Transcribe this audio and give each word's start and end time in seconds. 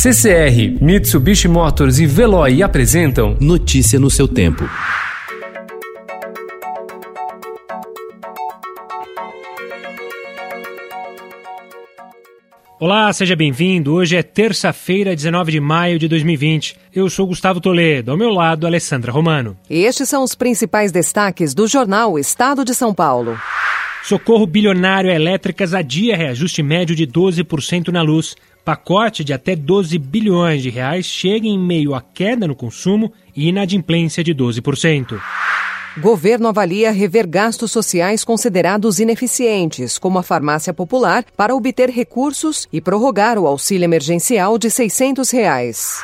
CCR, 0.00 0.80
Mitsubishi 0.80 1.48
Motors 1.48 1.98
e 1.98 2.06
Veloy 2.06 2.62
apresentam 2.62 3.36
Notícia 3.40 3.98
no 3.98 4.08
seu 4.08 4.28
tempo. 4.28 4.62
Olá, 12.78 13.12
seja 13.12 13.34
bem-vindo. 13.34 13.92
Hoje 13.92 14.14
é 14.14 14.22
terça-feira, 14.22 15.16
19 15.16 15.50
de 15.50 15.58
maio 15.58 15.98
de 15.98 16.06
2020. 16.06 16.76
Eu 16.94 17.10
sou 17.10 17.26
Gustavo 17.26 17.60
Toledo, 17.60 18.12
ao 18.12 18.16
meu 18.16 18.30
lado, 18.30 18.68
Alessandra 18.68 19.10
Romano. 19.10 19.56
Estes 19.68 20.08
são 20.08 20.22
os 20.22 20.36
principais 20.36 20.92
destaques 20.92 21.54
do 21.54 21.66
jornal 21.66 22.16
Estado 22.16 22.64
de 22.64 22.72
São 22.72 22.94
Paulo. 22.94 23.36
Socorro 24.08 24.46
bilionário 24.46 25.10
a 25.10 25.14
elétricas 25.14 25.74
adia 25.74 26.16
reajuste 26.16 26.62
médio 26.62 26.96
de 26.96 27.06
12% 27.06 27.88
na 27.88 28.00
luz. 28.00 28.34
Pacote 28.64 29.22
de 29.22 29.34
até 29.34 29.54
12 29.54 29.98
bilhões 29.98 30.62
de 30.62 30.70
reais 30.70 31.04
chega 31.04 31.46
em 31.46 31.58
meio 31.58 31.94
à 31.94 32.00
queda 32.00 32.48
no 32.48 32.56
consumo 32.56 33.12
e 33.36 33.50
inadimplência 33.50 34.24
de 34.24 34.34
12%. 34.34 35.20
Governo 35.98 36.48
avalia 36.48 36.90
rever 36.90 37.28
gastos 37.28 37.70
sociais 37.70 38.24
considerados 38.24 38.98
ineficientes, 38.98 39.98
como 39.98 40.18
a 40.18 40.22
farmácia 40.22 40.72
popular, 40.72 41.26
para 41.36 41.54
obter 41.54 41.90
recursos 41.90 42.66
e 42.72 42.80
prorrogar 42.80 43.38
o 43.38 43.46
auxílio 43.46 43.84
emergencial 43.84 44.56
de 44.56 44.70
600 44.70 45.30
reais. 45.30 46.02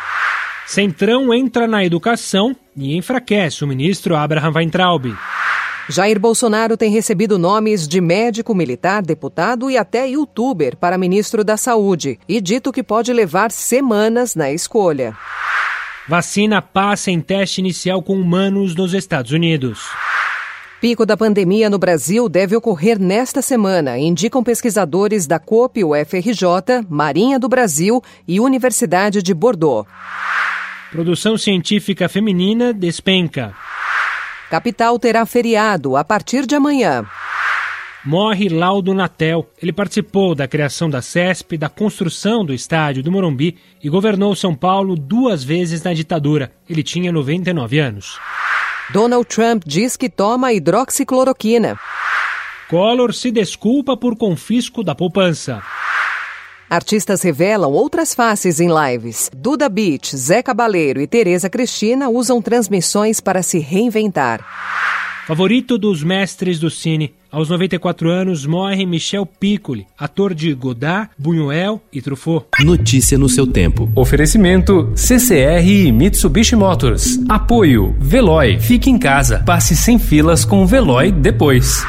Centrão 0.66 1.32
entra 1.32 1.66
na 1.66 1.82
educação 1.82 2.54
e 2.76 2.98
enfraquece 2.98 3.64
o 3.64 3.66
ministro 3.66 4.14
Abraham 4.14 4.52
Weintraub. 4.54 5.06
Jair 5.88 6.18
Bolsonaro 6.18 6.76
tem 6.76 6.90
recebido 6.90 7.38
nomes 7.38 7.86
de 7.86 8.00
médico, 8.00 8.54
militar, 8.54 9.02
deputado 9.02 9.70
e 9.70 9.76
até 9.76 10.08
youtuber 10.08 10.76
para 10.76 10.96
ministro 10.96 11.44
da 11.44 11.58
Saúde 11.58 12.18
e 12.26 12.40
dito 12.40 12.72
que 12.72 12.82
pode 12.82 13.12
levar 13.12 13.50
semanas 13.50 14.34
na 14.34 14.50
escolha. 14.50 15.14
Vacina 16.08 16.62
passa 16.62 17.10
em 17.10 17.20
teste 17.20 17.60
inicial 17.60 18.02
com 18.02 18.14
humanos 18.14 18.74
nos 18.74 18.94
Estados 18.94 19.32
Unidos. 19.32 19.90
Pico 20.80 21.06
da 21.06 21.16
pandemia 21.16 21.70
no 21.70 21.78
Brasil 21.78 22.28
deve 22.28 22.56
ocorrer 22.56 22.98
nesta 22.98 23.40
semana, 23.40 23.98
indicam 23.98 24.42
pesquisadores 24.42 25.26
da 25.26 25.38
COP, 25.38 25.82
UFRJ, 25.84 26.84
Marinha 26.88 27.38
do 27.38 27.48
Brasil 27.48 28.02
e 28.28 28.40
Universidade 28.40 29.22
de 29.22 29.32
Bordeaux. 29.32 29.88
Produção 30.90 31.36
científica 31.36 32.08
feminina 32.08 32.72
despenca. 32.72 33.54
Capital 34.54 35.00
terá 35.00 35.26
feriado 35.26 35.96
a 35.96 36.04
partir 36.04 36.46
de 36.46 36.54
amanhã. 36.54 37.04
Morre 38.04 38.48
Laudo 38.48 38.94
Natel. 38.94 39.50
Ele 39.60 39.72
participou 39.72 40.32
da 40.32 40.46
criação 40.46 40.88
da 40.88 41.02
CESP, 41.02 41.58
da 41.58 41.68
construção 41.68 42.44
do 42.44 42.54
estádio 42.54 43.02
do 43.02 43.10
Morumbi 43.10 43.58
e 43.82 43.88
governou 43.88 44.36
São 44.36 44.54
Paulo 44.54 44.94
duas 44.94 45.42
vezes 45.42 45.82
na 45.82 45.92
ditadura. 45.92 46.52
Ele 46.70 46.84
tinha 46.84 47.10
99 47.10 47.80
anos. 47.80 48.20
Donald 48.92 49.26
Trump 49.26 49.64
diz 49.66 49.96
que 49.96 50.08
toma 50.08 50.52
hidroxicloroquina. 50.52 51.76
Collor 52.70 53.12
se 53.12 53.32
desculpa 53.32 53.96
por 53.96 54.16
confisco 54.16 54.84
da 54.84 54.94
poupança. 54.94 55.64
Artistas 56.68 57.22
revelam 57.22 57.72
outras 57.72 58.14
faces 58.14 58.60
em 58.60 58.68
lives. 58.68 59.30
Duda 59.36 59.68
Beach, 59.68 60.16
Zé 60.16 60.42
Cabaleiro 60.42 61.00
e 61.00 61.06
Tereza 61.06 61.48
Cristina 61.48 62.08
usam 62.08 62.40
transmissões 62.42 63.20
para 63.20 63.42
se 63.42 63.58
reinventar. 63.58 64.44
Favorito 65.26 65.78
dos 65.78 66.02
mestres 66.02 66.58
do 66.58 66.68
cine. 66.68 67.14
Aos 67.32 67.48
94 67.48 68.10
anos 68.10 68.44
morre 68.44 68.84
Michel 68.84 69.24
Piccoli, 69.24 69.86
ator 69.98 70.34
de 70.34 70.52
Godard, 70.52 71.10
Buñuel 71.18 71.80
e 71.90 72.02
Truffaut. 72.02 72.46
Notícia 72.60 73.16
no 73.16 73.28
seu 73.28 73.46
tempo. 73.46 73.90
Oferecimento 73.96 74.92
CCR 74.94 75.66
e 75.66 75.90
Mitsubishi 75.90 76.54
Motors. 76.54 77.18
Apoio 77.28 77.96
Veloy. 77.98 78.60
Fique 78.60 78.90
em 78.90 78.98
casa. 78.98 79.42
Passe 79.46 79.74
sem 79.74 79.98
filas 79.98 80.44
com 80.44 80.62
o 80.62 80.66
Veloy 80.66 81.10
depois. 81.10 81.84